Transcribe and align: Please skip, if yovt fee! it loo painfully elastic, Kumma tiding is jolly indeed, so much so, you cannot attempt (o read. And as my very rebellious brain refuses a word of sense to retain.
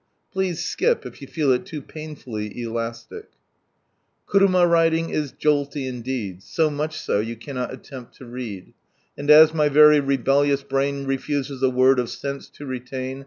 Please 0.33 0.65
skip, 0.65 1.05
if 1.05 1.19
yovt 1.19 1.29
fee! 1.29 1.41
it 1.53 1.71
loo 1.71 1.81
painfully 1.83 2.59
elastic, 2.63 3.27
Kumma 4.27 4.65
tiding 4.67 5.11
is 5.11 5.31
jolly 5.31 5.85
indeed, 5.85 6.41
so 6.41 6.71
much 6.71 6.97
so, 6.97 7.19
you 7.19 7.35
cannot 7.35 7.71
attempt 7.71 8.17
(o 8.19 8.25
read. 8.25 8.73
And 9.15 9.29
as 9.29 9.53
my 9.53 9.69
very 9.69 9.99
rebellious 9.99 10.63
brain 10.63 11.05
refuses 11.05 11.61
a 11.61 11.69
word 11.69 11.99
of 11.99 12.09
sense 12.09 12.49
to 12.49 12.65
retain. 12.65 13.19